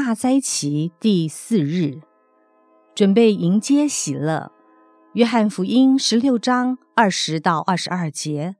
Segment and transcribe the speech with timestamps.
[0.00, 2.02] 大灾期第四日，
[2.94, 4.52] 准备迎接喜乐。
[5.14, 8.54] 约翰福音十六章二十到二十二节。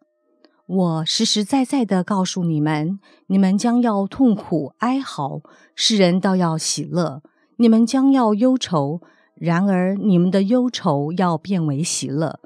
[0.67, 2.99] 我实实在在的告诉你们，
[3.29, 5.41] 你们将要痛苦哀嚎，
[5.77, 7.23] 世人倒要喜乐；
[7.59, 9.01] 你们将要忧愁，
[9.37, 12.41] 然而你们的忧愁要变为喜乐。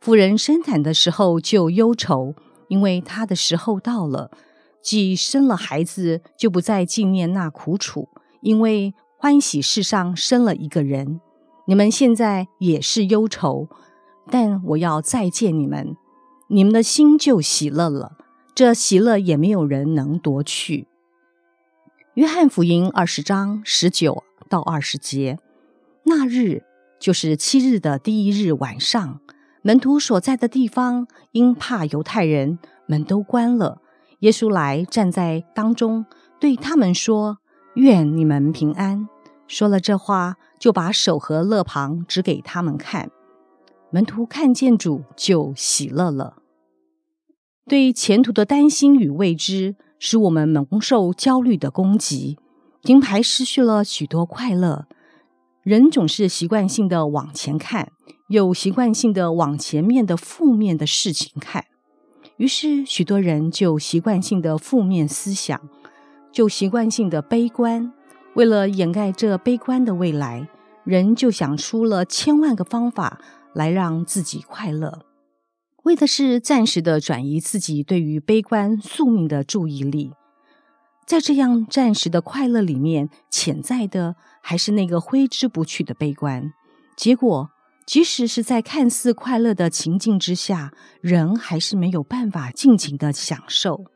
[0.00, 2.34] 妇人生产的时候就忧愁，
[2.68, 4.30] 因为她的时候到了。
[4.80, 8.08] 既生了孩子，就不再纪念那苦楚，
[8.40, 11.20] 因为欢喜世上生了一个人。
[11.66, 13.68] 你们现在也是忧愁，
[14.30, 15.96] 但我要再见你们，
[16.48, 18.16] 你们的心就喜乐了。
[18.54, 20.86] 这喜乐也没有人能夺去。
[22.14, 25.38] 约翰福音二十章十九到二十节，
[26.04, 26.64] 那日
[26.98, 29.20] 就是七日的第一日晚上，
[29.62, 33.80] 门徒所在的地方因怕犹太人，门都关了。
[34.20, 36.06] 耶稣来站在当中，
[36.40, 37.38] 对他们说
[37.78, 39.08] ：“愿你们平安。”
[39.48, 43.10] 说了这话，就把手和乐旁指给他们看。
[43.90, 46.36] 门徒看见主，就喜乐了。
[47.66, 52.38] 对前途的担心与未知，使我们蒙受焦虑的攻击，
[52.82, 54.86] 金牌失去了许多快乐。
[55.62, 57.92] 人总是习惯性的往前看，
[58.28, 61.64] 又习惯性的往前面的负面的事情看。
[62.36, 65.60] 于是，许多人就习惯性的负面思想，
[66.38, 67.92] 就习惯性的悲观。
[68.36, 70.48] 为了掩盖这悲观的未来，
[70.84, 73.20] 人就想出了千万个方法
[73.52, 75.00] 来让自己快乐，
[75.82, 80.12] 为的是暂时的转移自己对于悲观宿命的注意力。
[81.04, 86.52] 在这样暂时的快乐里面，潜在的还是那个挥之不去的悲观。
[86.96, 87.50] 结果。
[87.84, 93.86] 即使是在看似快乐的情境之下，人还是没有办法尽情的享受。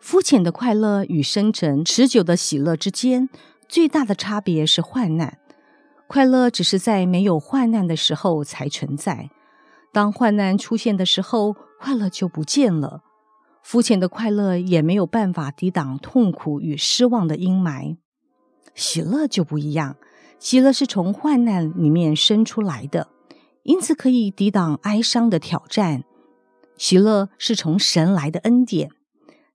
[0.00, 3.28] 肤浅的快乐与深沉持久的喜乐之间，
[3.68, 5.38] 最大的差别是患难。
[6.06, 9.28] 快乐只是在没有患难的时候才存在，
[9.92, 13.02] 当患难出现的时候，快乐就不见了。
[13.62, 17.98] 肤浅的快乐也没有办法抵挡痛苦与失望的阴霾，
[18.74, 19.96] 喜乐就不一样。
[20.38, 23.08] 喜乐是从患难里面生出来的，
[23.64, 26.04] 因此可以抵挡哀伤的挑战。
[26.78, 28.92] 喜乐是从神来的恩典，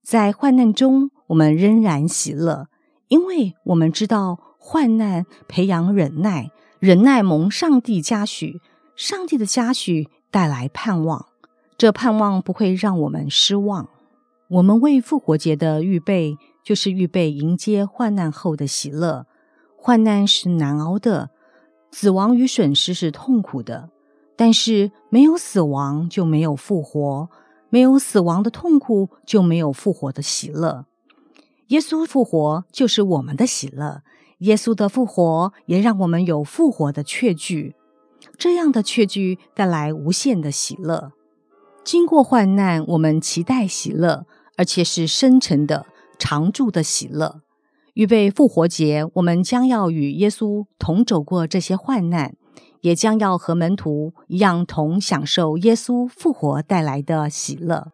[0.04, 2.68] 在患难中我们仍然喜乐，
[3.08, 8.60] 因为我们知道患难培养忍耐，忍耐蒙上帝嘉许，
[8.94, 11.24] 上帝的嘉许带来盼望，
[11.78, 13.88] 这盼望不会让我们失望。
[14.50, 19.24] 我们为复活节的预备，就是预备迎接患难后的喜乐。
[19.74, 21.30] 患难是难熬的，
[21.90, 23.88] 死亡与损失是痛苦的，
[24.36, 27.30] 但是没有死亡就没有复活，
[27.74, 30.86] 没有死亡的痛苦就没有复活的喜乐。
[31.70, 34.02] 耶稣复活就是我们的喜乐，
[34.38, 37.74] 耶稣的复活也让我们有复活的确据，
[38.38, 41.10] 这样的确据带来无限的喜乐。
[41.82, 44.24] 经过患难，我们期待喜乐，
[44.56, 45.84] 而且是深沉的、
[46.16, 47.40] 常驻的喜乐。
[47.94, 52.36] 预备复活节，我们将要与耶稣同走过这些患难，
[52.84, 57.88] 也将要和门徒一样同享受耶稣复活带来的喜乐。